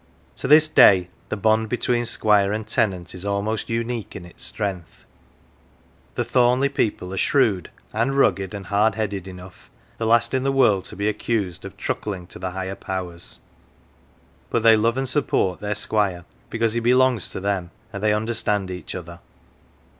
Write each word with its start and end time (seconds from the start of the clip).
To 0.37 0.47
this 0.47 0.67
day 0.67 1.09
the 1.29 1.37
bond 1.37 1.69
between 1.69 2.07
squire 2.07 2.51
and 2.51 2.65
tenant 2.65 3.13
is 3.13 3.23
almost 3.23 3.69
unique 3.69 4.15
in 4.15 4.25
its 4.25 4.43
strength. 4.43 5.05
The 6.15 6.23
Thornleigh 6.23 6.69
people 6.71 7.13
are 7.13 7.17
shrewd, 7.19 7.69
and 7.93 8.15
rugged, 8.15 8.55
and 8.55 8.65
hard 8.65 8.95
headed 8.95 9.27
enough, 9.27 9.69
the 9.99 10.07
last 10.07 10.33
in 10.33 10.41
the 10.41 10.51
world 10.51 10.85
to 10.85 10.95
be 10.95 11.07
accused 11.07 11.65
of 11.65 11.77
truckling 11.77 12.25
to 12.29 12.39
the 12.39 12.49
higher 12.49 12.73
powers; 12.73 13.41
but 14.49 14.63
they 14.63 14.75
love 14.75 14.97
and 14.97 15.07
support 15.07 15.59
their 15.59 15.75
squire 15.75 16.25
because 16.49 16.73
he 16.73 16.79
belongs 16.79 17.29
to 17.29 17.39
them, 17.39 17.69
and 17.93 18.01
they 18.01 18.11
understand 18.11 18.71
each 18.71 18.95
other. 18.95 19.19